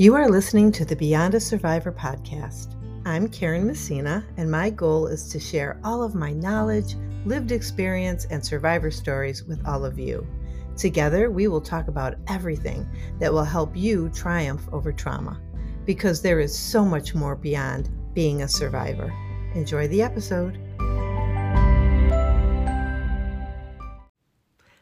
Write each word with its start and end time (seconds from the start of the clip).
You 0.00 0.14
are 0.14 0.30
listening 0.30 0.72
to 0.72 0.86
the 0.86 0.96
Beyond 0.96 1.34
a 1.34 1.40
Survivor 1.40 1.92
podcast. 1.92 2.74
I'm 3.04 3.28
Karen 3.28 3.66
Messina, 3.66 4.24
and 4.38 4.50
my 4.50 4.70
goal 4.70 5.06
is 5.06 5.28
to 5.28 5.38
share 5.38 5.78
all 5.84 6.02
of 6.02 6.14
my 6.14 6.32
knowledge, 6.32 6.94
lived 7.26 7.52
experience, 7.52 8.24
and 8.30 8.42
survivor 8.42 8.90
stories 8.90 9.44
with 9.44 9.60
all 9.68 9.84
of 9.84 9.98
you. 9.98 10.26
Together, 10.74 11.30
we 11.30 11.48
will 11.48 11.60
talk 11.60 11.88
about 11.88 12.14
everything 12.28 12.88
that 13.18 13.30
will 13.30 13.44
help 13.44 13.76
you 13.76 14.08
triumph 14.08 14.66
over 14.72 14.90
trauma, 14.90 15.38
because 15.84 16.22
there 16.22 16.40
is 16.40 16.58
so 16.58 16.82
much 16.82 17.14
more 17.14 17.36
beyond 17.36 17.90
being 18.14 18.40
a 18.40 18.48
survivor. 18.48 19.12
Enjoy 19.54 19.86
the 19.86 20.00
episode. 20.00 20.58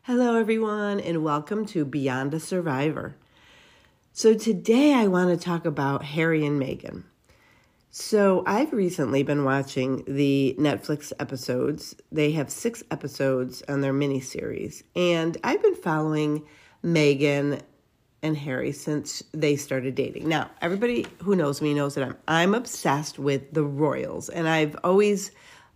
Hello, 0.03 0.37
everyone, 0.37 1.01
and 1.01 1.25
welcome 1.25 1.67
to 1.67 1.85
Beyond 1.85 2.35
a 2.35 2.39
Survivor. 2.39 3.17
So, 4.19 4.35
today 4.35 4.95
I 4.95 5.07
want 5.07 5.31
to 5.31 5.37
talk 5.37 5.65
about 5.65 6.03
Harry 6.03 6.45
and 6.45 6.61
Meghan. 6.61 7.05
So, 7.93 8.43
I've 8.49 8.73
recently 8.73 9.23
been 9.23 9.45
watching 9.45 10.03
the 10.09 10.57
Netflix 10.59 11.13
episodes. 11.21 11.95
They 12.11 12.33
have 12.33 12.51
six 12.51 12.83
episodes 12.91 13.63
on 13.69 13.81
their 13.81 13.93
miniseries, 13.93 14.83
and 14.97 15.37
I've 15.45 15.63
been 15.63 15.77
following 15.77 16.45
Meghan 16.83 17.61
and 18.21 18.37
Harry 18.37 18.73
since 18.73 19.23
they 19.31 19.55
started 19.55 19.95
dating. 19.95 20.29
Now, 20.29 20.51
everybody 20.63 21.07
who 21.23 21.37
knows 21.37 21.63
me 21.63 21.73
knows 21.73 21.95
that 21.95 22.03
I'm 22.03 22.17
I'm 22.27 22.55
obsessed 22.55 23.21
with 23.21 23.55
the 23.55 23.63
royals, 23.63 24.29
and 24.31 24.49
I've 24.49 24.77
always 24.83 25.31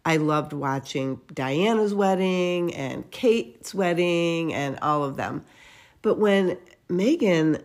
I 0.04 0.16
loved 0.16 0.52
watching 0.52 1.20
Diana's 1.32 1.94
wedding 1.94 2.74
and 2.74 3.08
Kate's 3.12 3.72
wedding 3.72 4.52
and 4.52 4.80
all 4.82 5.04
of 5.04 5.14
them. 5.14 5.44
But 6.02 6.18
when 6.18 6.58
Meghan 6.90 7.62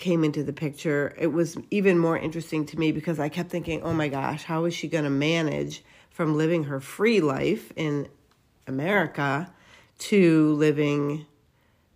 came 0.00 0.24
into 0.24 0.42
the 0.42 0.52
picture, 0.52 1.14
it 1.16 1.28
was 1.28 1.56
even 1.70 1.98
more 1.98 2.18
interesting 2.18 2.66
to 2.66 2.78
me 2.78 2.90
because 2.90 3.20
I 3.20 3.28
kept 3.28 3.50
thinking, 3.50 3.82
oh 3.82 3.92
my 3.92 4.08
gosh, 4.08 4.42
how 4.42 4.64
is 4.64 4.74
she 4.74 4.88
going 4.88 5.04
to 5.04 5.10
manage 5.10 5.84
from 6.10 6.36
living 6.36 6.64
her 6.64 6.80
free 6.80 7.20
life 7.20 7.72
in 7.76 8.08
America 8.66 9.52
to 9.98 10.54
living 10.54 11.26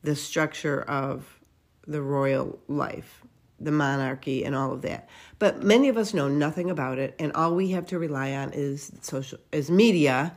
the 0.02 0.14
structure 0.14 0.82
of 0.82 1.40
the 1.86 2.00
royal 2.00 2.58
life, 2.68 3.22
the 3.58 3.72
monarchy, 3.72 4.44
and 4.44 4.54
all 4.54 4.72
of 4.72 4.82
that? 4.82 5.08
But 5.40 5.62
many 5.64 5.88
of 5.88 5.96
us 5.96 6.14
know 6.14 6.28
nothing 6.28 6.70
about 6.70 6.98
it, 6.98 7.16
and 7.18 7.32
all 7.32 7.54
we 7.56 7.70
have 7.70 7.86
to 7.86 7.98
rely 7.98 8.32
on 8.32 8.52
is 8.52 8.92
social, 9.00 9.38
is 9.50 9.70
media 9.70 10.36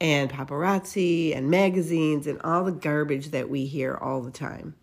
and 0.00 0.30
paparazzi 0.30 1.34
and 1.34 1.50
magazines 1.50 2.26
and 2.26 2.40
all 2.42 2.64
the 2.64 2.72
garbage 2.72 3.30
that 3.30 3.48
we 3.48 3.64
hear 3.64 3.94
all 3.94 4.20
the 4.20 4.30
time. 4.30 4.74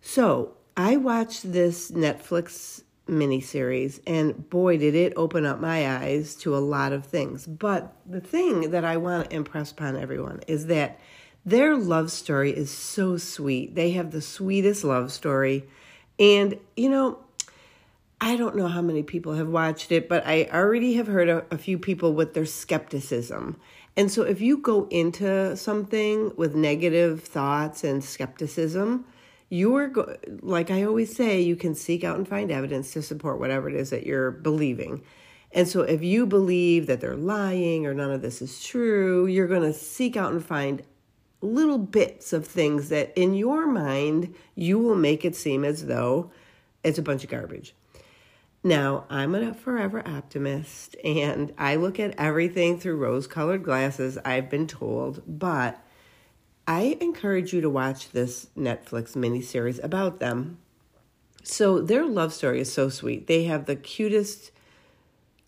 So 0.00 0.54
I 0.78 0.96
watched 0.96 1.52
this 1.52 1.90
Netflix 1.90 2.84
miniseries, 3.08 4.00
and 4.06 4.48
boy, 4.48 4.78
did 4.78 4.94
it 4.94 5.12
open 5.16 5.44
up 5.44 5.58
my 5.58 5.98
eyes 5.98 6.36
to 6.36 6.56
a 6.56 6.58
lot 6.58 6.92
of 6.92 7.04
things. 7.04 7.48
But 7.48 7.96
the 8.06 8.20
thing 8.20 8.70
that 8.70 8.84
I 8.84 8.96
want 8.96 9.28
to 9.28 9.36
impress 9.36 9.72
upon 9.72 9.96
everyone 9.96 10.38
is 10.46 10.66
that 10.66 11.00
their 11.44 11.76
love 11.76 12.12
story 12.12 12.56
is 12.56 12.70
so 12.70 13.16
sweet. 13.16 13.74
They 13.74 13.90
have 13.90 14.12
the 14.12 14.20
sweetest 14.20 14.84
love 14.84 15.10
story. 15.10 15.64
And, 16.20 16.56
you 16.76 16.90
know, 16.90 17.18
I 18.20 18.36
don't 18.36 18.54
know 18.54 18.68
how 18.68 18.82
many 18.82 19.02
people 19.02 19.34
have 19.34 19.48
watched 19.48 19.90
it, 19.90 20.08
but 20.08 20.24
I 20.28 20.44
already 20.44 20.94
have 20.94 21.08
heard 21.08 21.28
a, 21.28 21.44
a 21.50 21.58
few 21.58 21.76
people 21.76 22.12
with 22.14 22.34
their 22.34 22.46
skepticism. 22.46 23.56
And 23.96 24.12
so 24.12 24.22
if 24.22 24.40
you 24.40 24.58
go 24.58 24.86
into 24.90 25.56
something 25.56 26.36
with 26.36 26.54
negative 26.54 27.24
thoughts 27.24 27.82
and 27.82 28.04
skepticism, 28.04 29.06
you're 29.48 29.88
go- 29.88 30.16
like 30.42 30.70
I 30.70 30.82
always 30.82 31.14
say, 31.14 31.40
you 31.40 31.56
can 31.56 31.74
seek 31.74 32.04
out 32.04 32.16
and 32.16 32.28
find 32.28 32.50
evidence 32.50 32.92
to 32.92 33.02
support 33.02 33.40
whatever 33.40 33.68
it 33.68 33.74
is 33.74 33.90
that 33.90 34.06
you're 34.06 34.30
believing. 34.30 35.02
And 35.52 35.66
so 35.66 35.82
if 35.82 36.02
you 36.02 36.26
believe 36.26 36.86
that 36.86 37.00
they're 37.00 37.16
lying 37.16 37.86
or 37.86 37.94
none 37.94 38.10
of 38.10 38.20
this 38.20 38.42
is 38.42 38.62
true, 38.62 39.26
you're 39.26 39.46
going 39.46 39.62
to 39.62 39.72
seek 39.72 40.16
out 40.16 40.32
and 40.32 40.44
find 40.44 40.82
little 41.40 41.78
bits 41.78 42.32
of 42.32 42.46
things 42.46 42.88
that 42.88 43.12
in 43.16 43.34
your 43.34 43.66
mind 43.66 44.34
you 44.54 44.78
will 44.78 44.96
make 44.96 45.24
it 45.24 45.36
seem 45.36 45.64
as 45.64 45.86
though 45.86 46.30
it's 46.82 46.98
a 46.98 47.02
bunch 47.02 47.24
of 47.24 47.30
garbage. 47.30 47.74
Now, 48.64 49.04
I'm 49.08 49.34
a 49.34 49.54
forever 49.54 50.06
optimist 50.06 50.96
and 51.04 51.54
I 51.56 51.76
look 51.76 52.00
at 52.00 52.14
everything 52.18 52.78
through 52.78 52.96
rose 52.96 53.26
colored 53.26 53.62
glasses, 53.62 54.18
I've 54.24 54.50
been 54.50 54.66
told, 54.66 55.22
but 55.26 55.80
I 56.68 56.98
encourage 57.00 57.54
you 57.54 57.62
to 57.62 57.70
watch 57.70 58.10
this 58.10 58.48
Netflix 58.54 59.16
miniseries 59.16 59.82
about 59.82 60.20
them. 60.20 60.58
So, 61.42 61.80
their 61.80 62.04
love 62.04 62.34
story 62.34 62.60
is 62.60 62.70
so 62.70 62.90
sweet. 62.90 63.26
They 63.26 63.44
have 63.44 63.64
the 63.64 63.74
cutest 63.74 64.50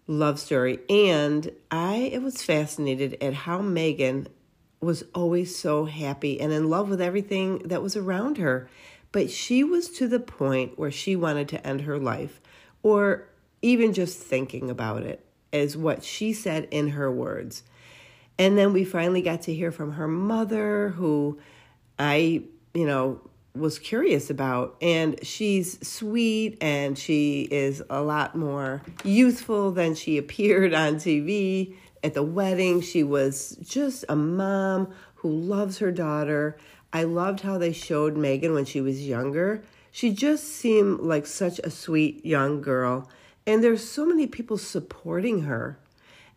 love 0.06 0.40
story, 0.40 0.78
and 0.88 1.52
I 1.70 2.18
was 2.22 2.42
fascinated 2.42 3.18
at 3.20 3.34
how 3.34 3.60
Meghan 3.60 4.28
was 4.80 5.04
always 5.14 5.54
so 5.54 5.84
happy 5.84 6.40
and 6.40 6.54
in 6.54 6.70
love 6.70 6.88
with 6.88 7.02
everything 7.02 7.58
that 7.68 7.82
was 7.82 7.96
around 7.96 8.38
her. 8.38 8.70
But 9.12 9.30
she 9.30 9.62
was 9.62 9.90
to 9.90 10.08
the 10.08 10.20
point 10.20 10.78
where 10.78 10.90
she 10.90 11.16
wanted 11.16 11.48
to 11.48 11.66
end 11.66 11.82
her 11.82 11.98
life, 11.98 12.40
or 12.82 13.28
even 13.60 13.92
just 13.92 14.16
thinking 14.16 14.70
about 14.70 15.02
it, 15.02 15.22
is 15.52 15.76
what 15.76 16.02
she 16.02 16.32
said 16.32 16.66
in 16.70 16.88
her 16.90 17.12
words. 17.12 17.62
And 18.40 18.56
then 18.56 18.72
we 18.72 18.84
finally 18.84 19.20
got 19.20 19.42
to 19.42 19.54
hear 19.54 19.70
from 19.70 19.92
her 19.92 20.08
mother, 20.08 20.88
who 20.96 21.38
I, 21.98 22.44
you 22.72 22.86
know, 22.86 23.20
was 23.54 23.78
curious 23.78 24.30
about. 24.30 24.78
And 24.80 25.22
she's 25.22 25.86
sweet 25.86 26.56
and 26.62 26.98
she 26.98 27.42
is 27.42 27.82
a 27.90 28.00
lot 28.00 28.34
more 28.34 28.80
youthful 29.04 29.72
than 29.72 29.94
she 29.94 30.16
appeared 30.16 30.72
on 30.72 30.94
TV. 30.94 31.74
At 32.02 32.14
the 32.14 32.22
wedding, 32.22 32.80
she 32.80 33.02
was 33.02 33.58
just 33.62 34.06
a 34.08 34.16
mom 34.16 34.88
who 35.16 35.28
loves 35.28 35.76
her 35.76 35.92
daughter. 35.92 36.56
I 36.94 37.02
loved 37.02 37.40
how 37.40 37.58
they 37.58 37.74
showed 37.74 38.16
Meghan 38.16 38.54
when 38.54 38.64
she 38.64 38.80
was 38.80 39.06
younger. 39.06 39.62
She 39.92 40.14
just 40.14 40.44
seemed 40.44 41.00
like 41.00 41.26
such 41.26 41.58
a 41.58 41.68
sweet 41.68 42.24
young 42.24 42.62
girl. 42.62 43.06
And 43.46 43.62
there's 43.62 43.86
so 43.86 44.06
many 44.06 44.26
people 44.26 44.56
supporting 44.56 45.42
her 45.42 45.78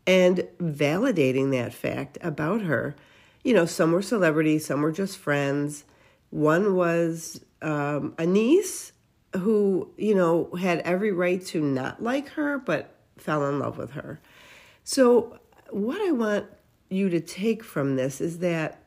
and 0.05 0.47
validating 0.59 1.51
that 1.51 1.73
fact 1.73 2.17
about 2.21 2.61
her. 2.61 2.95
You 3.43 3.53
know, 3.53 3.65
some 3.65 3.91
were 3.91 4.01
celebrities, 4.01 4.65
some 4.65 4.81
were 4.81 4.91
just 4.91 5.17
friends. 5.17 5.85
One 6.29 6.75
was 6.75 7.43
um, 7.61 8.13
a 8.17 8.25
niece 8.25 8.91
who, 9.35 9.89
you 9.97 10.15
know, 10.15 10.49
had 10.59 10.79
every 10.79 11.11
right 11.11 11.43
to 11.47 11.61
not 11.61 12.01
like 12.01 12.29
her, 12.29 12.57
but 12.57 12.95
fell 13.17 13.47
in 13.47 13.59
love 13.59 13.77
with 13.77 13.91
her. 13.91 14.19
So, 14.83 15.39
what 15.69 16.01
I 16.01 16.11
want 16.11 16.45
you 16.89 17.09
to 17.09 17.19
take 17.19 17.63
from 17.63 17.95
this 17.95 18.21
is 18.21 18.39
that 18.39 18.83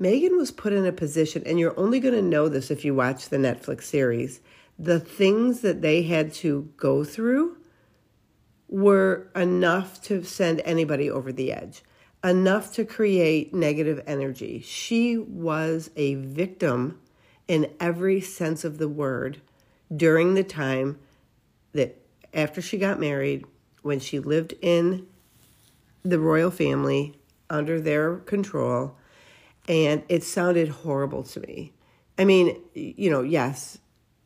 Meghan 0.00 0.36
was 0.36 0.50
put 0.50 0.72
in 0.72 0.84
a 0.86 0.92
position, 0.92 1.42
and 1.46 1.58
you're 1.58 1.78
only 1.78 2.00
going 2.00 2.14
to 2.14 2.22
know 2.22 2.48
this 2.48 2.70
if 2.70 2.84
you 2.84 2.94
watch 2.94 3.28
the 3.28 3.38
Netflix 3.38 3.84
series. 3.84 4.40
The 4.78 5.00
things 5.00 5.60
that 5.62 5.80
they 5.80 6.02
had 6.02 6.32
to 6.34 6.70
go 6.76 7.02
through 7.02 7.55
were 8.68 9.28
enough 9.34 10.02
to 10.02 10.22
send 10.24 10.60
anybody 10.64 11.10
over 11.10 11.32
the 11.32 11.52
edge, 11.52 11.82
enough 12.24 12.72
to 12.74 12.84
create 12.84 13.54
negative 13.54 14.02
energy. 14.06 14.60
She 14.60 15.16
was 15.16 15.90
a 15.96 16.14
victim 16.14 16.98
in 17.46 17.70
every 17.78 18.20
sense 18.20 18.64
of 18.64 18.78
the 18.78 18.88
word 18.88 19.40
during 19.94 20.34
the 20.34 20.44
time 20.44 20.98
that 21.72 21.96
after 22.34 22.60
she 22.60 22.76
got 22.78 22.98
married, 22.98 23.44
when 23.82 24.00
she 24.00 24.18
lived 24.18 24.52
in 24.60 25.06
the 26.02 26.18
royal 26.18 26.50
family 26.50 27.14
under 27.48 27.80
their 27.80 28.16
control, 28.16 28.96
and 29.68 30.02
it 30.08 30.24
sounded 30.24 30.68
horrible 30.68 31.22
to 31.22 31.40
me. 31.40 31.72
I 32.18 32.24
mean, 32.24 32.60
you 32.74 33.10
know, 33.10 33.22
yes, 33.22 33.78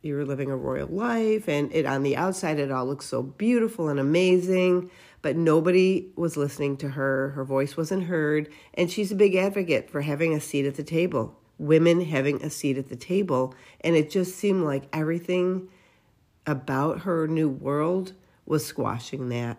you 0.02 0.14
were 0.14 0.24
living 0.24 0.50
a 0.50 0.56
royal 0.56 0.88
life 0.88 1.48
and 1.48 1.72
it 1.72 1.84
on 1.84 2.02
the 2.02 2.16
outside 2.16 2.58
it 2.58 2.70
all 2.70 2.86
looks 2.86 3.06
so 3.06 3.22
beautiful 3.22 3.88
and 3.88 4.00
amazing 4.00 4.90
but 5.22 5.36
nobody 5.36 6.06
was 6.16 6.38
listening 6.38 6.78
to 6.78 6.88
her. 6.88 7.28
Her 7.30 7.44
voice 7.44 7.76
wasn't 7.76 8.04
heard 8.04 8.48
and 8.74 8.90
she's 8.90 9.12
a 9.12 9.16
big 9.16 9.34
advocate 9.34 9.90
for 9.90 10.00
having 10.00 10.34
a 10.34 10.40
seat 10.40 10.66
at 10.66 10.76
the 10.76 10.82
table 10.82 11.36
women 11.60 12.00
having 12.00 12.42
a 12.42 12.48
seat 12.48 12.78
at 12.78 12.88
the 12.88 12.96
table 12.96 13.54
and 13.82 13.94
it 13.94 14.10
just 14.10 14.34
seemed 14.36 14.64
like 14.64 14.88
everything 14.94 15.68
about 16.46 17.00
her 17.00 17.28
new 17.28 17.50
world 17.50 18.14
was 18.46 18.64
squashing 18.64 19.28
that. 19.28 19.58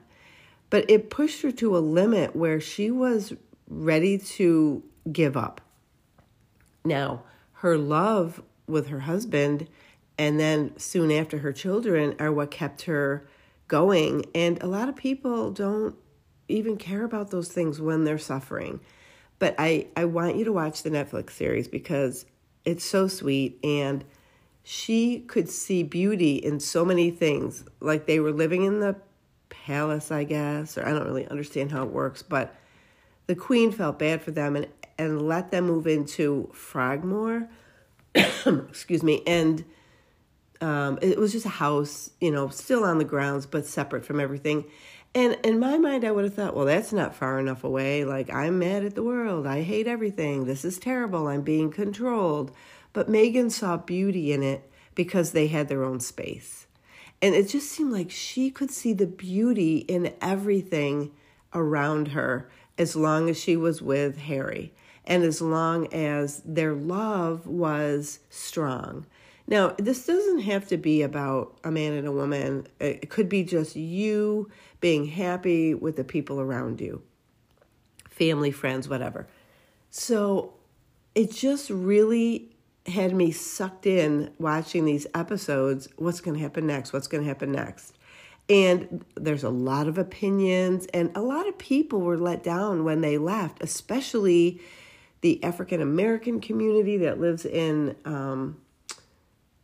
But 0.72 0.90
it 0.90 1.12
pushed 1.12 1.44
her 1.44 1.52
to 1.52 1.78
a 1.78 1.80
limit 1.80 2.36
where 2.36 2.60
she 2.60 2.90
was 2.90 3.34
ready 3.70 4.18
to 4.18 4.84
give 5.12 5.38
up. 5.38 5.62
Now 6.84 7.22
her 7.54 7.78
love 7.78 8.42
with 8.66 8.88
her 8.88 9.02
husband 9.02 9.68
and 10.22 10.40
then 10.40 10.72
soon 10.78 11.12
after 11.12 11.40
her 11.40 11.52
children 11.52 12.16
are 12.20 12.32
what 12.32 12.52
kept 12.52 12.84
her 12.84 13.26
going. 13.68 14.24
And 14.36 14.62
a 14.62 14.68
lot 14.68 14.88
of 14.88 14.96
people 14.96 15.50
don't 15.50 15.96
even 16.48 16.78
care 16.78 17.04
about 17.04 17.32
those 17.32 17.48
things 17.48 17.82
when 17.82 18.04
they're 18.04 18.20
suffering. 18.20 18.82
But 19.40 19.56
I, 19.58 19.88
I 19.98 20.06
want 20.06 20.36
you 20.36 20.46
to 20.46 20.54
watch 20.54 20.84
the 20.84 20.92
Netflix 20.92 21.32
series 21.32 21.68
because 21.68 22.28
it's 22.66 22.86
so 22.86 23.08
sweet. 23.08 23.58
And 23.64 24.06
she 24.62 25.22
could 25.22 25.50
see 25.50 25.82
beauty 25.82 26.36
in 26.36 26.60
so 26.60 26.86
many 26.86 27.10
things. 27.10 27.66
Like 27.80 28.06
they 28.06 28.20
were 28.20 28.32
living 28.32 28.62
in 28.62 28.80
the 28.80 28.98
palace, 29.50 30.12
I 30.12 30.24
guess, 30.24 30.78
or 30.78 30.88
I 30.88 30.92
don't 30.92 31.08
really 31.08 31.28
understand 31.30 31.72
how 31.72 31.82
it 31.82 31.90
works, 31.90 32.22
but 32.22 32.54
the 33.26 33.34
queen 33.34 33.72
felt 33.72 33.98
bad 33.98 34.22
for 34.22 34.30
them 34.30 34.56
and, 34.56 34.68
and 35.00 35.28
let 35.28 35.50
them 35.50 35.66
move 35.66 35.88
into 35.88 36.52
Frogmore. 36.54 37.50
Excuse 38.14 39.02
me. 39.02 39.24
And 39.26 39.66
um, 40.62 41.00
it 41.02 41.18
was 41.18 41.31
just 41.31 41.46
a 41.46 41.50
house, 41.50 42.12
you 42.19 42.31
know, 42.31 42.50
still 42.50 42.84
on 42.84 42.98
the 42.98 43.04
grounds, 43.04 43.46
but 43.46 43.66
separate 43.66 44.06
from 44.06 44.19
everything. 44.19 44.66
And 45.13 45.38
in 45.44 45.60
my 45.60 45.78
mind, 45.78 46.06
I 46.06 46.12
would 46.12 46.24
have 46.24 46.36
thought, 46.36 46.56
well, 46.56 46.66
that's 46.66 46.94
not 46.94 47.16
far 47.16 47.40
enough 47.40 47.63
away. 47.63 48.06
Like, 48.06 48.34
I'm 48.34 48.60
mad 48.60 48.86
at 48.86 48.96
the 48.96 49.04
world. 49.04 49.46
I 49.46 49.62
hate 49.62 49.88
everything. 49.88 50.46
This 50.46 50.63
is 50.63 50.78
terrible. 50.78 51.28
I'm 51.28 51.42
being 51.42 51.72
controlled. 51.72 52.52
But 52.94 53.10
Meghan 53.10 53.52
saw 53.52 53.78
beauty 53.78 54.31
in 54.31 54.44
it 54.44 54.69
because 54.96 55.31
they 55.31 55.48
had 55.48 55.68
their 55.68 55.84
own 55.84 56.00
space. 56.00 56.68
And 57.22 57.36
it 57.36 57.50
just 57.50 57.72
seemed 57.72 57.92
like 57.92 58.10
she 58.10 58.50
could 58.50 58.72
see 58.72 58.94
the 58.94 59.08
beauty 59.08 59.78
in 59.80 60.13
everything 60.22 61.12
around 61.54 62.10
her 62.10 62.50
as 62.78 62.96
long 62.96 63.30
as 63.30 63.40
she 63.40 63.58
was 63.58 63.81
with 63.81 64.18
Harry 64.18 64.74
and 65.06 65.24
as 65.24 65.42
long 65.42 65.92
as 65.94 66.42
their 66.46 66.74
love 66.74 67.48
was 67.48 68.19
strong. 68.30 69.06
Now, 69.51 69.75
this 69.77 70.06
doesn't 70.06 70.39
have 70.39 70.69
to 70.69 70.77
be 70.77 71.01
about 71.01 71.59
a 71.65 71.71
man 71.71 71.92
and 71.92 72.07
a 72.07 72.12
woman. 72.12 72.68
It 72.80 73.09
could 73.09 73.27
be 73.27 73.44
just 73.44 73.75
you 73.75 74.50
being 74.80 75.03
happy 75.03 75.74
with 75.74 75.98
the 75.98 76.06
people 76.06 76.39
around 76.39 76.80
you, 76.80 77.01
family, 78.09 78.51
friends, 78.51 78.88
whatever. 78.88 79.27
So 79.89 80.53
it 81.15 81.33
just 81.33 81.69
really 81.69 82.56
had 82.86 83.13
me 83.13 83.31
sucked 83.31 83.86
in 83.86 84.31
watching 84.39 84.86
these 84.86 85.06
episodes. 85.13 85.89
What's 85.98 86.21
going 86.21 86.38
to 86.38 86.42
happen 86.42 86.65
next? 86.65 86.94
What's 86.94 87.07
going 87.07 87.24
to 87.24 87.27
happen 87.27 87.51
next? 87.51 87.98
And 88.48 89.03
there's 89.15 89.44
a 89.44 89.50
lot 89.50 89.89
of 89.89 89.98
opinions, 89.98 90.86
and 90.94 91.12
a 91.13 91.21
lot 91.21 91.45
of 91.50 91.57
people 91.57 92.00
were 92.00 92.18
let 92.18 92.42
down 92.42 92.86
when 92.86 93.01
they 93.01 93.18
left, 93.18 93.62
especially 93.62 94.62
the 95.19 95.44
African 95.44 95.81
American 95.81 96.39
community 96.39 96.95
that 97.00 97.19
lives 97.19 97.45
in 97.45 97.98
um, 98.06 98.61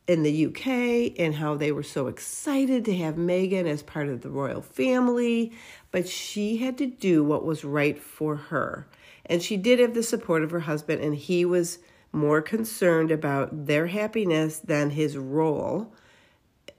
in 0.08 0.24
the 0.24 0.46
UK 0.46 1.20
and 1.20 1.36
how 1.36 1.56
they 1.56 1.72
were 1.72 1.84
so 1.84 2.08
excited 2.08 2.86
to 2.86 2.96
have 2.96 3.16
Meghan 3.16 3.68
as 3.68 3.84
part 3.84 4.08
of 4.08 4.22
the 4.22 4.30
royal 4.30 4.62
family, 4.62 5.52
but 5.92 6.08
she 6.08 6.58
had 6.58 6.78
to 6.78 6.88
do 6.88 7.24
what 7.24 7.46
was 7.46 7.66
right 7.66 8.00
for 8.00 8.36
her. 8.36 8.88
And 9.26 9.44
she 9.44 9.58
did 9.58 9.80
have 9.80 9.94
the 9.94 10.04
support 10.04 10.44
of 10.44 10.52
her 10.52 10.62
husband, 10.62 11.02
and 11.02 11.16
he 11.16 11.44
was 11.44 11.80
more 12.14 12.42
concerned 12.42 13.12
about 13.12 13.66
their 13.66 13.88
happiness 13.88 14.60
than 14.60 14.92
his 14.92 15.18
role 15.18 15.94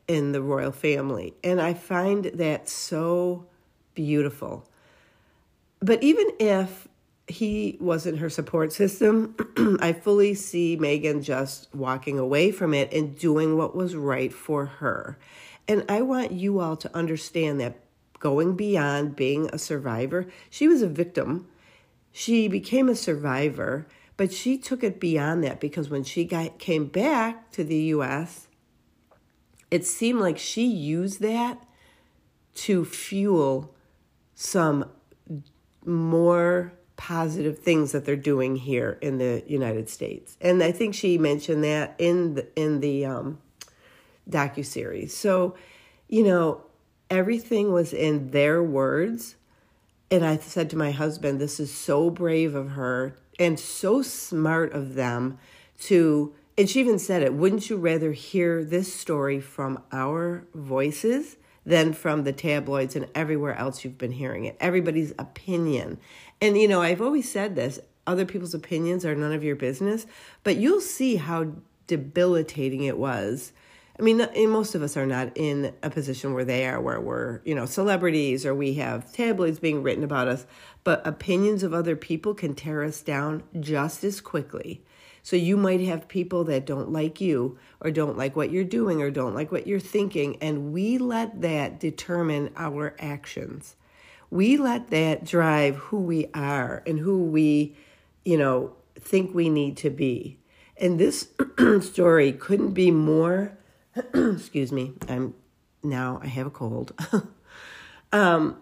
in 0.08 0.32
the 0.32 0.40
royal 0.40 0.72
family. 0.72 1.34
And 1.44 1.60
I 1.60 1.74
find 1.74 2.24
that 2.24 2.68
so 2.68 3.46
beautiful. 3.94 4.66
But 5.80 6.02
even 6.02 6.30
if 6.40 6.87
he 7.28 7.76
wasn't 7.80 8.18
her 8.18 8.30
support 8.30 8.72
system. 8.72 9.36
I 9.80 9.92
fully 9.92 10.34
see 10.34 10.76
Meghan 10.76 11.22
just 11.22 11.72
walking 11.74 12.18
away 12.18 12.50
from 12.50 12.74
it 12.74 12.92
and 12.92 13.18
doing 13.18 13.56
what 13.56 13.76
was 13.76 13.94
right 13.94 14.32
for 14.32 14.66
her. 14.66 15.18
And 15.66 15.84
I 15.88 16.02
want 16.02 16.32
you 16.32 16.60
all 16.60 16.76
to 16.78 16.96
understand 16.96 17.60
that 17.60 17.80
going 18.18 18.56
beyond 18.56 19.14
being 19.14 19.50
a 19.52 19.58
survivor, 19.58 20.26
she 20.48 20.66
was 20.66 20.82
a 20.82 20.88
victim. 20.88 21.46
She 22.10 22.48
became 22.48 22.88
a 22.88 22.96
survivor, 22.96 23.86
but 24.16 24.32
she 24.32 24.56
took 24.56 24.82
it 24.82 24.98
beyond 24.98 25.44
that 25.44 25.60
because 25.60 25.90
when 25.90 26.04
she 26.04 26.24
got 26.24 26.58
came 26.58 26.86
back 26.86 27.50
to 27.52 27.62
the 27.62 27.76
US, 27.94 28.48
it 29.70 29.86
seemed 29.86 30.20
like 30.20 30.38
she 30.38 30.66
used 30.66 31.20
that 31.20 31.62
to 32.54 32.84
fuel 32.84 33.74
some 34.34 34.90
more 35.84 36.72
positive 36.98 37.60
things 37.60 37.92
that 37.92 38.04
they're 38.04 38.16
doing 38.16 38.56
here 38.56 38.98
in 39.00 39.18
the 39.18 39.42
United 39.46 39.88
States. 39.88 40.36
And 40.40 40.62
I 40.62 40.72
think 40.72 40.94
she 40.94 41.16
mentioned 41.16 41.64
that 41.64 41.94
in 41.96 42.34
the 42.34 42.46
in 42.60 42.80
the 42.80 43.06
um, 43.06 43.38
docu 44.28 44.66
series. 44.66 45.16
So, 45.16 45.54
you 46.08 46.24
know, 46.24 46.62
everything 47.08 47.72
was 47.72 47.94
in 47.94 48.32
their 48.32 48.62
words. 48.62 49.36
And 50.10 50.24
I 50.24 50.38
said 50.38 50.68
to 50.70 50.76
my 50.76 50.90
husband, 50.90 51.40
"This 51.40 51.60
is 51.60 51.72
so 51.72 52.10
brave 52.10 52.54
of 52.54 52.70
her 52.70 53.16
and 53.38 53.58
so 53.58 54.02
smart 54.02 54.72
of 54.72 54.94
them 54.94 55.38
to." 55.82 56.34
And 56.58 56.68
she 56.68 56.80
even 56.80 56.98
said 56.98 57.22
it. 57.22 57.32
Wouldn't 57.32 57.70
you 57.70 57.76
rather 57.76 58.10
hear 58.10 58.64
this 58.64 58.92
story 58.92 59.40
from 59.40 59.80
our 59.92 60.44
voices? 60.52 61.36
than 61.68 61.92
from 61.92 62.24
the 62.24 62.32
tabloids 62.32 62.96
and 62.96 63.06
everywhere 63.14 63.54
else 63.54 63.84
you've 63.84 63.98
been 63.98 64.12
hearing 64.12 64.46
it. 64.46 64.56
Everybody's 64.58 65.12
opinion. 65.18 65.98
And, 66.40 66.56
you 66.56 66.68
know, 66.68 66.82
I've 66.82 67.02
always 67.02 67.30
said 67.30 67.56
this 67.56 67.80
other 68.06 68.24
people's 68.24 68.54
opinions 68.54 69.04
are 69.04 69.14
none 69.14 69.32
of 69.32 69.44
your 69.44 69.56
business, 69.56 70.06
but 70.42 70.56
you'll 70.56 70.80
see 70.80 71.16
how 71.16 71.52
debilitating 71.86 72.84
it 72.84 72.96
was. 72.96 73.52
I 73.98 74.02
mean, 74.04 74.28
most 74.50 74.76
of 74.76 74.82
us 74.82 74.96
are 74.96 75.06
not 75.06 75.36
in 75.36 75.74
a 75.82 75.90
position 75.90 76.32
where 76.32 76.44
they 76.44 76.66
are, 76.66 76.80
where 76.80 77.00
we're, 77.00 77.40
you 77.44 77.54
know, 77.54 77.66
celebrities 77.66 78.46
or 78.46 78.54
we 78.54 78.74
have 78.74 79.12
tabloids 79.12 79.58
being 79.58 79.82
written 79.82 80.04
about 80.04 80.28
us, 80.28 80.46
but 80.84 81.04
opinions 81.04 81.64
of 81.64 81.74
other 81.74 81.96
people 81.96 82.32
can 82.32 82.54
tear 82.54 82.84
us 82.84 83.02
down 83.02 83.42
just 83.58 84.04
as 84.04 84.20
quickly. 84.20 84.84
So 85.24 85.34
you 85.34 85.56
might 85.56 85.80
have 85.80 86.06
people 86.06 86.44
that 86.44 86.64
don't 86.64 86.92
like 86.92 87.20
you 87.20 87.58
or 87.80 87.90
don't 87.90 88.16
like 88.16 88.36
what 88.36 88.52
you're 88.52 88.62
doing 88.62 89.02
or 89.02 89.10
don't 89.10 89.34
like 89.34 89.50
what 89.50 89.66
you're 89.66 89.80
thinking, 89.80 90.36
and 90.40 90.72
we 90.72 90.96
let 90.96 91.42
that 91.42 91.80
determine 91.80 92.50
our 92.56 92.94
actions 93.00 93.74
we 94.30 94.56
let 94.56 94.88
that 94.88 95.24
drive 95.24 95.76
who 95.76 96.00
we 96.00 96.26
are 96.34 96.82
and 96.86 96.98
who 96.98 97.24
we, 97.24 97.76
you 98.24 98.36
know, 98.36 98.74
think 99.00 99.34
we 99.34 99.48
need 99.48 99.76
to 99.78 99.90
be. 99.90 100.38
And 100.76 100.98
this 100.98 101.28
story 101.80 102.32
couldn't 102.32 102.72
be 102.72 102.90
more, 102.90 103.58
excuse 104.14 104.72
me, 104.72 104.92
I'm 105.08 105.34
now 105.82 106.20
I 106.22 106.26
have 106.26 106.46
a 106.46 106.50
cold. 106.50 106.92
um, 108.12 108.58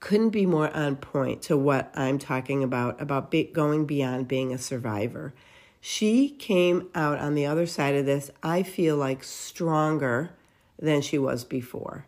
couldn't 0.00 0.30
be 0.30 0.46
more 0.46 0.74
on 0.74 0.96
point 0.96 1.42
to 1.42 1.56
what 1.56 1.92
I'm 1.94 2.18
talking 2.18 2.64
about, 2.64 3.00
about 3.00 3.30
be, 3.30 3.44
going 3.44 3.84
beyond 3.84 4.28
being 4.28 4.52
a 4.52 4.58
survivor. 4.58 5.34
She 5.80 6.30
came 6.30 6.88
out 6.94 7.18
on 7.18 7.34
the 7.34 7.46
other 7.46 7.66
side 7.66 7.94
of 7.94 8.06
this, 8.06 8.30
I 8.42 8.62
feel 8.62 8.96
like, 8.96 9.22
stronger 9.22 10.30
than 10.78 11.02
she 11.02 11.18
was 11.18 11.44
before. 11.44 12.06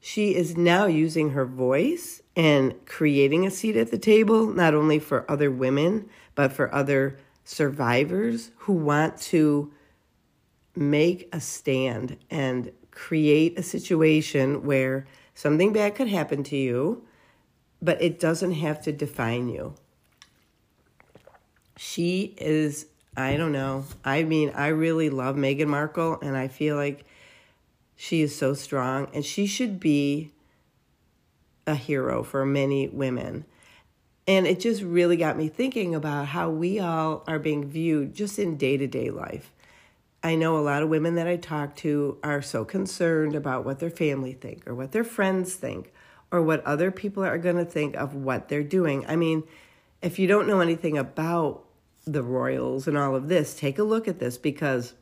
She 0.00 0.34
is 0.34 0.56
now 0.56 0.86
using 0.86 1.30
her 1.30 1.44
voice 1.44 2.22
and 2.34 2.74
creating 2.86 3.46
a 3.46 3.50
seat 3.50 3.76
at 3.76 3.90
the 3.90 3.98
table, 3.98 4.46
not 4.46 4.74
only 4.74 4.98
for 4.98 5.30
other 5.30 5.50
women, 5.50 6.08
but 6.34 6.52
for 6.52 6.74
other 6.74 7.18
survivors 7.44 8.50
who 8.58 8.72
want 8.72 9.18
to 9.18 9.72
make 10.74 11.28
a 11.32 11.40
stand 11.40 12.16
and 12.30 12.72
create 12.90 13.58
a 13.58 13.62
situation 13.62 14.64
where 14.64 15.06
something 15.34 15.72
bad 15.72 15.94
could 15.94 16.08
happen 16.08 16.42
to 16.44 16.56
you, 16.56 17.04
but 17.82 18.00
it 18.00 18.18
doesn't 18.18 18.52
have 18.52 18.82
to 18.82 18.92
define 18.92 19.48
you. 19.48 19.74
She 21.76 22.34
is, 22.38 22.86
I 23.16 23.36
don't 23.36 23.52
know. 23.52 23.84
I 24.04 24.22
mean, 24.22 24.50
I 24.54 24.68
really 24.68 25.10
love 25.10 25.36
Meghan 25.36 25.66
Markle, 25.66 26.18
and 26.20 26.36
I 26.36 26.48
feel 26.48 26.76
like 26.76 27.04
she 28.02 28.22
is 28.22 28.34
so 28.34 28.54
strong, 28.54 29.08
and 29.12 29.22
she 29.26 29.44
should 29.44 29.78
be 29.78 30.32
a 31.66 31.74
hero 31.74 32.22
for 32.22 32.46
many 32.46 32.88
women. 32.88 33.44
And 34.26 34.46
it 34.46 34.58
just 34.58 34.80
really 34.80 35.18
got 35.18 35.36
me 35.36 35.48
thinking 35.48 35.94
about 35.94 36.28
how 36.28 36.48
we 36.48 36.80
all 36.80 37.22
are 37.26 37.38
being 37.38 37.68
viewed 37.68 38.14
just 38.14 38.38
in 38.38 38.56
day 38.56 38.78
to 38.78 38.86
day 38.86 39.10
life. 39.10 39.52
I 40.22 40.34
know 40.34 40.56
a 40.56 40.64
lot 40.64 40.82
of 40.82 40.88
women 40.88 41.14
that 41.16 41.26
I 41.26 41.36
talk 41.36 41.76
to 41.76 42.16
are 42.24 42.40
so 42.40 42.64
concerned 42.64 43.34
about 43.34 43.66
what 43.66 43.80
their 43.80 43.90
family 43.90 44.32
think 44.32 44.66
or 44.66 44.74
what 44.74 44.92
their 44.92 45.04
friends 45.04 45.52
think 45.52 45.92
or 46.32 46.40
what 46.40 46.64
other 46.64 46.90
people 46.90 47.22
are 47.22 47.36
going 47.36 47.56
to 47.56 47.66
think 47.66 47.96
of 47.96 48.14
what 48.14 48.48
they're 48.48 48.62
doing. 48.62 49.04
I 49.08 49.16
mean, 49.16 49.42
if 50.00 50.18
you 50.18 50.26
don't 50.26 50.48
know 50.48 50.60
anything 50.60 50.96
about 50.96 51.66
the 52.06 52.22
royals 52.22 52.88
and 52.88 52.96
all 52.96 53.14
of 53.14 53.28
this, 53.28 53.54
take 53.54 53.78
a 53.78 53.84
look 53.84 54.08
at 54.08 54.20
this 54.20 54.38
because 54.38 54.94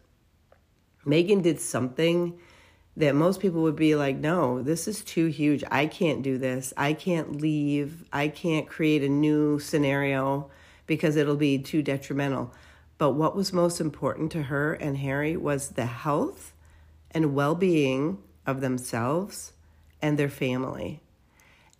Meghan 1.06 1.44
did 1.44 1.60
something 1.60 2.36
that 2.98 3.14
most 3.14 3.38
people 3.38 3.62
would 3.62 3.76
be 3.76 3.94
like, 3.94 4.16
no, 4.16 4.60
this 4.60 4.88
is 4.88 5.02
too 5.02 5.26
huge. 5.26 5.62
I 5.70 5.86
can't 5.86 6.20
do 6.20 6.36
this. 6.36 6.74
I 6.76 6.94
can't 6.94 7.40
leave. 7.40 8.04
I 8.12 8.26
can't 8.26 8.66
create 8.66 9.04
a 9.04 9.08
new 9.08 9.60
scenario 9.60 10.50
because 10.88 11.14
it'll 11.14 11.36
be 11.36 11.58
too 11.58 11.80
detrimental. 11.80 12.52
But 12.98 13.12
what 13.12 13.36
was 13.36 13.52
most 13.52 13.80
important 13.80 14.32
to 14.32 14.44
her 14.44 14.74
and 14.74 14.98
Harry 14.98 15.36
was 15.36 15.70
the 15.70 15.86
health 15.86 16.52
and 17.12 17.36
well 17.36 17.54
being 17.54 18.18
of 18.44 18.60
themselves 18.60 19.52
and 20.02 20.18
their 20.18 20.28
family. 20.28 21.00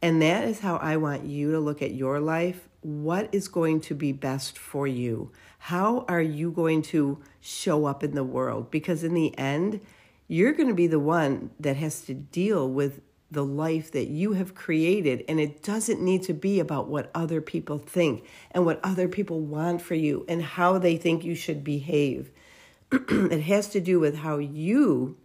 And 0.01 0.23
that 0.23 0.45
is 0.45 0.61
how 0.61 0.77
I 0.77 0.99
want 0.99 1.25
you 1.25 1.51
to 1.51 1.59
look 1.59 1.83
at 1.83 1.95
your 1.95 2.21
life. 2.21 2.69
What 2.83 3.29
is 3.33 3.49
going 3.49 3.81
to 3.83 3.95
be 3.97 4.13
best 4.13 4.57
for 4.57 4.87
you? 4.87 5.33
How 5.59 6.05
are 6.07 6.23
you 6.23 6.53
going 6.53 6.83
to 6.83 7.19
show 7.41 7.87
up 7.87 8.05
in 8.05 8.15
the 8.15 8.23
world? 8.23 8.71
Because 8.71 9.03
in 9.03 9.15
the 9.15 9.37
end, 9.37 9.81
you're 10.29 10.53
going 10.53 10.69
to 10.69 10.75
be 10.75 10.87
the 10.87 11.01
one 11.01 11.51
that 11.59 11.77
has 11.77 12.03
to 12.03 12.15
deal 12.15 12.69
with 12.69 13.01
the 13.31 13.45
life 13.45 13.91
that 13.93 14.09
you 14.09 14.35
have 14.35 14.55
created. 14.55 15.25
And 15.29 15.41
it 15.41 15.63
doesn't 15.63 16.01
need 16.01 16.23
to 16.25 16.33
be 16.33 16.61
about 16.61 16.89
what 16.89 17.11
other 17.15 17.41
people 17.41 17.79
think 17.79 18.25
and 18.53 18.65
what 18.65 18.81
other 18.83 19.09
people 19.09 19.41
want 19.41 19.83
for 19.83 19.95
you 19.95 20.25
and 20.29 20.43
how 20.43 20.79
they 20.79 20.97
think 20.97 21.25
you 21.25 21.35
should 21.35 21.65
behave. 21.65 22.31
it 22.93 23.43
has 23.43 23.69
to 23.71 23.81
do 23.81 24.01
with 24.01 24.17
how 24.17 24.39
you 24.39 25.17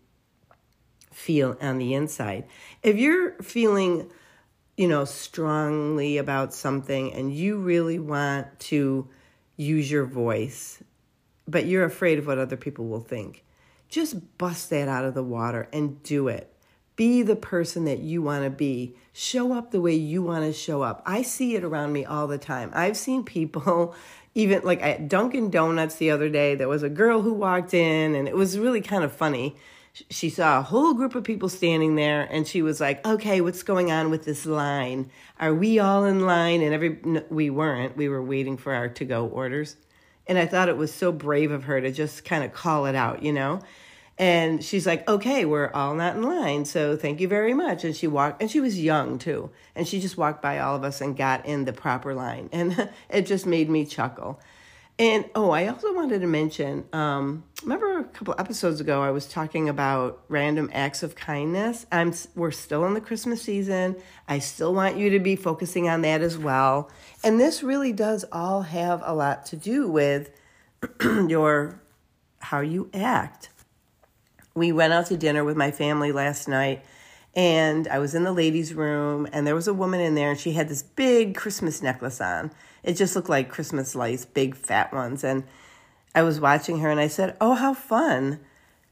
feel 1.12 1.58
on 1.62 1.78
the 1.78 1.94
inside. 1.94 2.46
If 2.82 2.98
you're 2.98 3.34
feeling 3.42 4.10
you 4.78 4.88
know, 4.88 5.06
strongly 5.06 6.18
about 6.18 6.54
something 6.54 7.14
and 7.14 7.34
you 7.34 7.58
really 7.58 8.00
want 8.00 8.60
to 8.60 9.08
use 9.56 9.90
your 9.90 10.06
voice, 10.06 10.82
but 11.48 11.66
you're 11.66 11.86
afraid 11.86 12.18
of 12.18 12.26
what 12.26 12.40
other 12.40 12.58
people 12.58 12.88
will 12.88 13.02
think, 13.02 13.44
just 13.94 14.38
bust 14.40 14.72
that 14.72 14.88
out 14.88 15.06
of 15.06 15.14
the 15.14 15.24
water 15.24 15.70
and 15.72 16.02
do 16.02 16.28
it. 16.28 16.50
Be 16.96 17.22
the 17.22 17.36
person 17.36 17.86
that 17.86 18.00
you 18.00 18.24
want 18.24 18.44
to 18.44 18.50
be. 18.50 18.96
Show 19.14 19.54
up 19.54 19.70
the 19.70 19.82
way 19.82 19.94
you 19.94 20.24
want 20.24 20.46
to 20.46 20.52
show 20.52 20.82
up. 20.82 21.04
I 21.06 21.22
see 21.22 21.56
it 21.56 21.64
around 21.64 21.94
me 21.94 22.04
all 22.04 22.26
the 22.26 22.40
time. 22.40 22.72
I've 22.74 22.98
seen 22.98 23.24
people, 23.24 23.96
even 24.36 24.64
like 24.64 24.82
at 24.82 25.08
Dunkin' 25.08 25.52
Donuts 25.52 25.96
the 25.96 26.10
other 26.10 26.28
day, 26.28 26.56
there 26.56 26.68
was 26.68 26.82
a 26.82 26.90
girl 26.90 27.22
who 27.22 27.34
walked 27.34 27.76
in 27.76 28.16
and 28.16 28.28
it 28.28 28.36
was 28.36 28.58
really 28.58 28.82
kind 28.82 29.04
of 29.04 29.14
funny 29.14 29.56
she 30.10 30.28
saw 30.28 30.58
a 30.58 30.64
whole 30.64 30.96
group 30.96 31.14
of 31.14 31.24
people 31.24 31.48
standing 31.48 31.94
there 31.94 32.24
and 32.32 32.48
she 32.48 32.64
was 32.64 32.82
like 32.82 33.06
okay 33.06 33.42
what's 33.42 33.62
going 33.62 33.92
on 33.92 34.10
with 34.10 34.26
this 34.26 34.44
line 34.44 35.08
are 35.40 35.54
we 35.54 35.78
all 35.78 36.04
in 36.06 36.26
line 36.26 36.62
and 36.62 36.74
every 36.74 37.00
no, 37.04 37.24
we 37.30 37.52
weren't 37.52 37.96
we 37.96 38.10
were 38.10 38.24
waiting 38.24 38.58
for 38.58 38.74
our 38.74 38.90
to 38.90 39.06
go 39.06 39.28
orders 39.28 39.76
and 40.26 40.40
i 40.40 40.48
thought 40.48 40.68
it 40.68 40.78
was 40.78 40.92
so 40.92 41.12
brave 41.12 41.52
of 41.52 41.66
her 41.66 41.80
to 41.80 41.92
just 41.92 42.26
kind 42.26 42.44
of 42.44 42.52
call 42.52 42.88
it 42.88 42.96
out 42.96 43.22
you 43.22 43.32
know 43.32 43.62
and 44.18 44.64
she's 44.64 44.86
like 44.86 45.08
okay 45.10 45.46
we're 45.46 45.72
all 45.74 45.96
not 45.96 46.16
in 46.16 46.24
line 46.24 46.66
so 46.66 46.96
thank 46.96 47.20
you 47.20 47.28
very 47.28 47.54
much 47.54 47.84
and 47.84 47.96
she 47.96 48.08
walked 48.08 48.42
and 48.42 48.52
she 48.52 48.60
was 48.60 48.80
young 48.80 49.18
too 49.18 49.50
and 49.76 49.88
she 49.88 50.00
just 50.00 50.18
walked 50.18 50.42
by 50.42 50.60
all 50.60 50.76
of 50.76 50.84
us 50.84 51.02
and 51.02 51.18
got 51.18 51.46
in 51.46 51.66
the 51.66 51.74
proper 51.74 52.14
line 52.14 52.50
and 52.52 52.90
it 53.10 53.26
just 53.26 53.46
made 53.46 53.70
me 53.70 53.86
chuckle 53.86 54.40
and 55.00 55.26
oh, 55.34 55.50
I 55.50 55.68
also 55.68 55.92
wanted 55.94 56.22
to 56.22 56.28
mention 56.28 56.86
um, 56.94 57.44
remember 57.64 57.98
a 57.98 58.04
couple 58.04 58.36
episodes 58.38 58.80
ago 58.80 59.02
I 59.02 59.10
was 59.10 59.26
talking 59.26 59.68
about 59.68 60.24
random 60.28 60.70
acts 60.72 61.02
of 61.02 61.16
kindness. 61.16 61.88
I'm 61.92 62.14
we're 62.36 62.52
still 62.52 62.86
in 62.86 62.94
the 62.94 63.02
Christmas 63.02 63.42
season. 63.42 63.96
I 64.28 64.38
still 64.38 64.74
want 64.74 64.98
you 64.98 65.10
to 65.12 65.20
be 65.20 65.36
focusing 65.36 65.90
on 65.90 66.04
that 66.04 66.22
as 66.22 66.38
well. 66.38 66.92
And 67.24 67.40
this 67.40 67.64
really 67.64 67.92
does 67.92 68.24
all 68.32 68.62
have 68.62 69.02
a 69.04 69.16
lot 69.16 69.48
to 69.48 69.56
do 69.56 69.88
with 69.88 70.30
your 71.02 71.82
how 72.40 72.60
you 72.60 72.92
act. 72.94 73.50
We 74.56 74.72
went 74.72 74.94
out 74.94 75.08
to 75.08 75.18
dinner 75.18 75.44
with 75.44 75.58
my 75.58 75.72
family 75.72 76.12
last 76.12 76.48
night 76.48 76.84
and 77.36 77.88
I 77.88 78.00
was 78.00 78.14
in 78.14 78.24
the 78.24 78.32
ladies' 78.32 78.74
room 78.74 79.28
and 79.32 79.48
there 79.48 79.56
was 79.56 79.68
a 79.68 79.74
woman 79.74 80.00
in 80.00 80.16
there 80.16 80.32
and 80.32 80.40
she 80.40 80.54
had 80.54 80.70
this 80.70 80.84
big 80.84 81.36
Christmas 81.36 81.82
necklace 81.82 82.22
on 82.22 82.52
it 82.84 82.98
just 82.98 83.16
looked 83.16 83.30
like 83.30 83.50
Christmas 83.50 83.96
lights, 83.96 84.26
big 84.26 84.56
fat 84.56 84.94
ones. 84.94 85.24
And 85.24 85.44
I 86.14 86.22
was 86.22 86.40
watching 86.40 86.80
her 86.80 86.90
and 86.90 87.00
I 87.00 87.08
said, 87.08 87.36
Oh, 87.40 87.56
how 87.56 87.74
fun. 87.74 88.40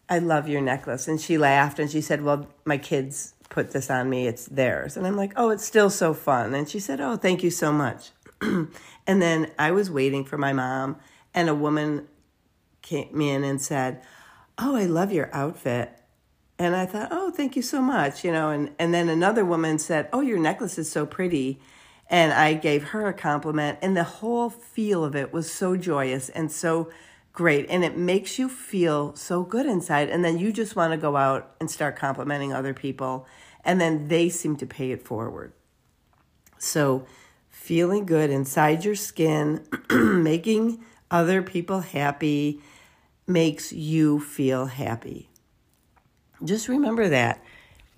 I 0.09 0.19
love 0.19 0.47
your 0.47 0.61
necklace. 0.61 1.07
And 1.07 1.19
she 1.21 1.37
laughed 1.37 1.77
and 1.77 1.91
she 1.91 2.01
said, 2.01 2.23
Well, 2.23 2.47
my 2.65 2.77
kids 2.77 3.33
put 3.49 3.71
this 3.71 3.89
on 3.89 4.09
me. 4.09 4.27
It's 4.27 4.45
theirs. 4.45 4.95
And 4.95 5.05
I'm 5.05 5.17
like, 5.17 5.33
Oh, 5.35 5.49
it's 5.49 5.65
still 5.65 5.89
so 5.89 6.13
fun. 6.13 6.53
And 6.55 6.67
she 6.67 6.79
said, 6.79 7.01
Oh, 7.01 7.17
thank 7.17 7.43
you 7.43 7.51
so 7.51 7.71
much. 7.71 8.11
and 8.41 8.71
then 9.05 9.51
I 9.59 9.71
was 9.71 9.91
waiting 9.91 10.25
for 10.25 10.37
my 10.37 10.53
mom, 10.53 10.97
and 11.33 11.47
a 11.47 11.53
woman 11.53 12.07
came 12.81 13.21
in 13.21 13.43
and 13.43 13.61
said, 13.61 14.01
Oh, 14.57 14.75
I 14.75 14.85
love 14.85 15.11
your 15.11 15.29
outfit. 15.33 15.97
And 16.59 16.75
I 16.75 16.85
thought, 16.85 17.09
Oh, 17.11 17.31
thank 17.31 17.55
you 17.55 17.61
so 17.61 17.81
much. 17.81 18.23
You 18.23 18.31
know, 18.31 18.49
and, 18.49 18.71
and 18.77 18.93
then 18.93 19.09
another 19.09 19.43
woman 19.45 19.79
said, 19.79 20.09
Oh, 20.13 20.21
your 20.21 20.39
necklace 20.39 20.77
is 20.77 20.91
so 20.91 21.05
pretty 21.05 21.59
and 22.11 22.33
I 22.33 22.55
gave 22.55 22.89
her 22.89 23.07
a 23.07 23.13
compliment, 23.13 23.79
and 23.81 23.95
the 23.95 24.03
whole 24.03 24.49
feel 24.49 25.05
of 25.05 25.15
it 25.15 25.31
was 25.31 25.51
so 25.51 25.77
joyous 25.77 26.27
and 26.27 26.51
so 26.51 26.91
great. 27.31 27.65
And 27.69 27.85
it 27.85 27.97
makes 27.97 28.37
you 28.37 28.49
feel 28.49 29.15
so 29.15 29.43
good 29.43 29.65
inside. 29.65 30.09
And 30.09 30.23
then 30.23 30.37
you 30.37 30.51
just 30.51 30.75
want 30.75 30.91
to 30.91 30.97
go 30.97 31.15
out 31.15 31.55
and 31.61 31.71
start 31.71 31.95
complimenting 31.95 32.51
other 32.51 32.73
people, 32.73 33.25
and 33.63 33.79
then 33.79 34.09
they 34.09 34.27
seem 34.27 34.57
to 34.57 34.65
pay 34.65 34.91
it 34.91 35.01
forward. 35.01 35.53
So, 36.57 37.07
feeling 37.49 38.05
good 38.05 38.29
inside 38.29 38.83
your 38.83 38.95
skin, 38.95 39.65
making 39.89 40.83
other 41.09 41.41
people 41.41 41.79
happy 41.79 42.59
makes 43.31 43.71
you 43.71 44.19
feel 44.19 44.65
happy. 44.67 45.29
Just 46.43 46.67
remember 46.67 47.09
that 47.09 47.43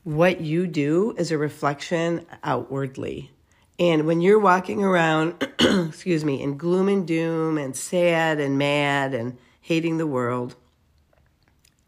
what 0.03 0.41
you 0.41 0.67
do 0.67 1.15
is 1.17 1.31
a 1.31 1.37
reflection 1.37 2.25
outwardly. 2.43 3.31
And 3.79 4.05
when 4.05 4.21
you're 4.21 4.39
walking 4.39 4.83
around, 4.83 5.41
excuse 5.59 6.25
me, 6.25 6.41
in 6.41 6.57
gloom 6.57 6.87
and 6.87 7.07
doom 7.07 7.57
and 7.57 7.75
sad 7.75 8.39
and 8.39 8.57
mad 8.57 9.13
and 9.13 9.37
hating 9.61 9.97
the 9.97 10.07
world, 10.07 10.55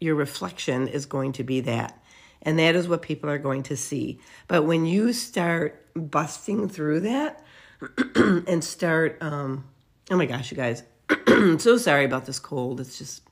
your 0.00 0.14
reflection 0.14 0.88
is 0.88 1.06
going 1.06 1.32
to 1.32 1.44
be 1.44 1.60
that. 1.60 2.02
And 2.42 2.58
that 2.58 2.74
is 2.74 2.88
what 2.88 3.02
people 3.02 3.28
are 3.28 3.38
going 3.38 3.62
to 3.64 3.76
see. 3.76 4.20
But 4.48 4.62
when 4.64 4.86
you 4.86 5.12
start 5.12 5.86
busting 5.94 6.68
through 6.68 7.00
that 7.00 7.44
and 8.16 8.62
start, 8.62 9.18
um, 9.20 9.64
oh 10.10 10.16
my 10.16 10.26
gosh, 10.26 10.50
you 10.50 10.56
guys, 10.56 10.82
I'm 11.26 11.58
so 11.58 11.76
sorry 11.76 12.04
about 12.04 12.24
this 12.24 12.38
cold. 12.38 12.80
It's 12.80 12.98
just 12.98 13.22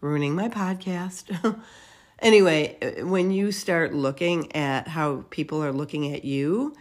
ruining 0.00 0.34
my 0.34 0.48
podcast. 0.48 1.60
anyway, 2.18 2.76
uh, 2.80 3.06
when 3.06 3.30
you 3.30 3.52
start 3.52 3.94
looking 3.94 4.54
at 4.54 4.88
how 4.88 5.24
people 5.30 5.62
are 5.62 5.72
looking 5.72 6.12
at 6.14 6.24
you, 6.24 6.74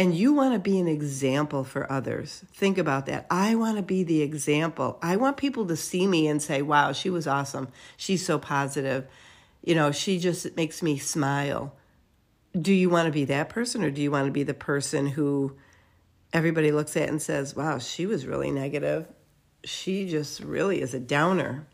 and 0.00 0.14
you 0.14 0.32
want 0.32 0.54
to 0.54 0.58
be 0.58 0.78
an 0.78 0.88
example 0.88 1.62
for 1.62 1.92
others. 1.92 2.42
Think 2.54 2.78
about 2.78 3.04
that. 3.04 3.26
I 3.30 3.54
want 3.54 3.76
to 3.76 3.82
be 3.82 4.02
the 4.02 4.22
example. 4.22 4.98
I 5.02 5.16
want 5.16 5.36
people 5.36 5.66
to 5.66 5.76
see 5.76 6.06
me 6.06 6.26
and 6.26 6.40
say, 6.40 6.62
wow, 6.62 6.92
she 6.92 7.10
was 7.10 7.26
awesome. 7.26 7.68
She's 7.98 8.24
so 8.24 8.38
positive. 8.38 9.06
You 9.62 9.74
know, 9.74 9.92
she 9.92 10.18
just 10.18 10.56
makes 10.56 10.82
me 10.82 10.96
smile. 10.96 11.74
Do 12.58 12.72
you 12.72 12.88
want 12.88 13.06
to 13.06 13.12
be 13.12 13.26
that 13.26 13.50
person 13.50 13.84
or 13.84 13.90
do 13.90 14.00
you 14.00 14.10
want 14.10 14.24
to 14.24 14.32
be 14.32 14.42
the 14.42 14.54
person 14.54 15.06
who 15.06 15.58
everybody 16.32 16.72
looks 16.72 16.96
at 16.96 17.10
and 17.10 17.20
says, 17.20 17.54
wow, 17.54 17.78
she 17.78 18.06
was 18.06 18.26
really 18.26 18.50
negative? 18.50 19.06
She 19.64 20.08
just 20.08 20.40
really 20.40 20.80
is 20.80 20.94
a 20.94 21.00
downer. 21.00 21.66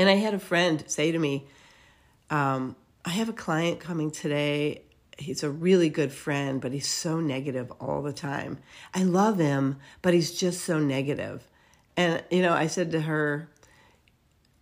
And 0.00 0.08
I 0.08 0.14
had 0.14 0.34
a 0.34 0.38
friend 0.38 0.82
say 0.86 1.12
to 1.12 1.18
me, 1.18 1.46
um, 2.30 2.74
I 3.04 3.10
have 3.10 3.28
a 3.28 3.34
client 3.34 3.80
coming 3.80 4.10
today 4.10 4.82
he's 5.20 5.42
a 5.42 5.50
really 5.50 5.88
good 5.88 6.12
friend, 6.12 6.60
but 6.60 6.72
he's 6.72 6.88
so 6.88 7.20
negative 7.20 7.70
all 7.80 8.02
the 8.02 8.12
time. 8.12 8.58
I 8.94 9.02
love 9.02 9.38
him, 9.38 9.76
but 10.02 10.14
he's 10.14 10.32
just 10.32 10.64
so 10.64 10.78
negative. 10.78 11.46
And, 11.96 12.22
you 12.30 12.42
know, 12.42 12.52
I 12.52 12.66
said 12.66 12.92
to 12.92 13.02
her, 13.02 13.48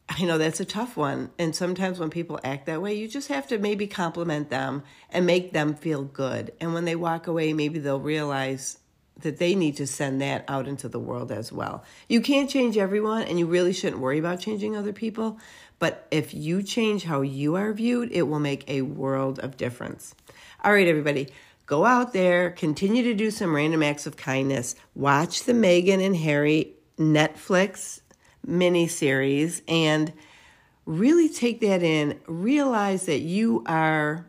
I 0.08 0.24
know 0.24 0.38
that's 0.38 0.60
a 0.60 0.64
tough 0.64 0.96
one. 0.96 1.30
And 1.38 1.54
sometimes 1.54 1.98
when 1.98 2.10
people 2.10 2.40
act 2.42 2.66
that 2.66 2.82
way, 2.82 2.94
you 2.94 3.08
just 3.08 3.28
have 3.28 3.46
to 3.48 3.58
maybe 3.58 3.86
compliment 3.86 4.50
them 4.50 4.82
and 5.10 5.26
make 5.26 5.52
them 5.52 5.74
feel 5.74 6.02
good. 6.02 6.52
And 6.60 6.74
when 6.74 6.86
they 6.86 6.96
walk 6.96 7.26
away, 7.26 7.52
maybe 7.52 7.78
they'll 7.78 8.00
realize 8.00 8.78
that 9.20 9.38
they 9.38 9.54
need 9.54 9.76
to 9.76 9.86
send 9.86 10.20
that 10.20 10.44
out 10.48 10.68
into 10.68 10.88
the 10.88 10.98
world 10.98 11.32
as 11.32 11.52
well. 11.52 11.84
You 12.08 12.20
can't 12.20 12.48
change 12.48 12.76
everyone, 12.76 13.22
and 13.22 13.38
you 13.38 13.46
really 13.46 13.72
shouldn't 13.72 14.00
worry 14.00 14.18
about 14.18 14.40
changing 14.40 14.76
other 14.76 14.92
people. 14.92 15.38
But 15.78 16.06
if 16.10 16.34
you 16.34 16.62
change 16.62 17.04
how 17.04 17.22
you 17.22 17.56
are 17.56 17.72
viewed, 17.72 18.12
it 18.12 18.22
will 18.22 18.40
make 18.40 18.68
a 18.68 18.82
world 18.82 19.38
of 19.40 19.56
difference. 19.56 20.14
All 20.64 20.72
right, 20.72 20.86
everybody, 20.86 21.28
go 21.66 21.84
out 21.84 22.12
there, 22.12 22.50
continue 22.50 23.02
to 23.04 23.14
do 23.14 23.30
some 23.30 23.54
random 23.54 23.82
acts 23.82 24.06
of 24.06 24.16
kindness. 24.16 24.74
Watch 24.94 25.44
the 25.44 25.52
Meghan 25.52 26.04
and 26.04 26.16
Harry 26.16 26.74
Netflix 26.98 28.00
miniseries 28.46 29.62
and 29.68 30.12
really 30.86 31.28
take 31.28 31.60
that 31.60 31.82
in. 31.82 32.18
Realize 32.26 33.06
that 33.06 33.20
you 33.20 33.62
are 33.66 34.26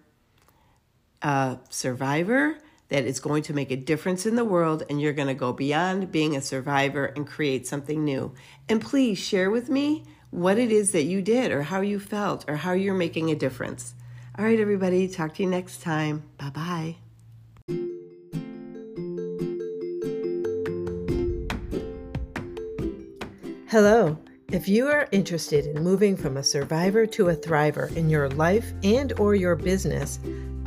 a 1.22 1.58
survivor 1.69 2.58
that 2.89 3.05
is 3.05 3.19
going 3.19 3.43
to 3.43 3.53
make 3.53 3.72
a 3.72 3.75
difference 3.75 4.25
in 4.25 4.36
the 4.36 4.43
world 4.43 4.84
and 4.89 5.00
you're 5.00 5.13
going 5.13 5.27
to 5.27 5.34
go 5.34 5.53
beyond 5.53 6.12
being 6.12 6.36
a 6.36 6.41
survivor 6.41 7.05
and 7.05 7.25
create 7.27 7.65
something 7.65 8.03
new. 8.03 8.34
And 8.67 8.81
please 8.81 9.17
share 9.17 9.50
with 9.50 9.69
me 9.69 10.03
what 10.31 10.58
it 10.58 10.72
is 10.72 10.91
that 10.91 11.03
you 11.03 11.22
did 11.22 11.51
or 11.51 11.63
how 11.63 11.81
you 11.81 12.00
felt 12.00 12.46
or 12.50 12.58
how 12.58 12.74
you're 12.74 12.93
making 12.93 13.31
a 13.31 13.36
difference. 13.36 13.96
All 14.38 14.46
right, 14.46 14.60
everybody, 14.60 15.08
talk 15.08 15.36
to 15.36 15.43
you 15.43 15.50
next 15.50 15.81
time. 15.81 16.24
Bye 16.38 16.50
bye. 16.50 16.96
Hello. 23.67 24.17
If 24.51 24.67
you 24.67 24.88
are 24.88 25.08
interested 25.12 25.67
in 25.67 25.84
moving 25.84 26.17
from 26.17 26.38
a 26.38 26.43
survivor 26.43 27.05
to 27.05 27.29
a 27.29 27.36
thriver 27.36 27.96
in 27.96 28.10
your 28.10 28.27
life 28.29 28.74
and 28.84 29.13
or 29.19 29.36
your 29.36 29.55
business, 29.55 30.17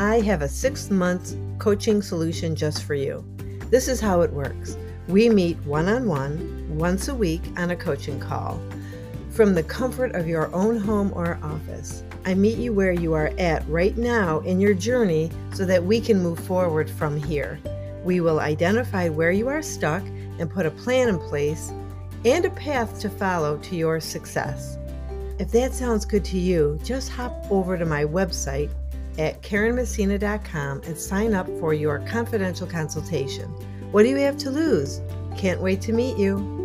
I 0.03 0.21
have 0.23 0.43
a 0.43 0.47
6-month 0.47 1.37
coaching 1.61 2.03
solution 2.03 2.57
just 2.57 2.83
for 2.83 2.97
you. 2.97 3.25
This 3.71 3.87
is 3.87 4.01
how 4.01 4.23
it 4.23 4.33
works. 4.33 4.77
We 5.07 5.29
meet 5.29 5.57
one-on-one 5.59 6.77
once 6.77 7.07
a 7.07 7.15
week 7.15 7.41
on 7.57 7.71
a 7.71 7.77
coaching 7.77 8.19
call. 8.19 8.61
From 9.31 9.55
the 9.55 9.63
comfort 9.63 10.17
of 10.17 10.27
your 10.27 10.53
own 10.53 10.77
home 10.77 11.13
or 11.15 11.39
office, 11.41 12.03
I 12.27 12.35
meet 12.35 12.59
you 12.59 12.73
where 12.73 12.91
you 12.91 13.13
are 13.13 13.31
at 13.39 13.67
right 13.69 13.97
now 13.97 14.41
in 14.41 14.59
your 14.59 14.75
journey 14.75 15.31
so 15.55 15.65
that 15.67 15.85
we 15.85 16.01
can 16.01 16.21
move 16.21 16.41
forward 16.41 16.91
from 16.91 17.17
here. 17.17 17.61
We 18.03 18.21
will 18.21 18.41
identify 18.41 19.09
where 19.09 19.31
you 19.31 19.47
are 19.47 19.63
stuck 19.63 20.03
and 20.41 20.51
put 20.51 20.67
a 20.67 20.73
plan 20.73 21.11
in 21.11 21.21
place 21.21 21.71
and 22.25 22.45
a 22.45 22.51
path 22.51 22.99
to 23.03 23.09
follow 23.09 23.57
to 23.59 23.77
your 23.77 24.01
success. 24.01 24.79
If 25.39 25.53
that 25.53 25.73
sounds 25.73 26.05
good 26.05 26.25
to 26.25 26.39
you, 26.39 26.81
just 26.83 27.09
hop 27.09 27.47
over 27.53 27.79
to 27.79 27.87
my 27.87 28.05
website 28.05 28.71
at 29.19 29.43
KarenMessina.com 29.43 30.83
and 30.85 30.99
sign 30.99 31.35
up 31.35 31.47
for 31.59 31.75
your 31.75 31.99
confidential 32.01 32.67
consultation. 32.67 33.49
What 33.93 34.05
do 34.05 34.09
you 34.09 34.17
have 34.17 34.39
to 34.39 34.51
lose? 34.51 35.01
Can't 35.37 35.61
wait 35.61 35.81
to 35.83 35.93
meet 35.93 36.17
you. 36.17 36.62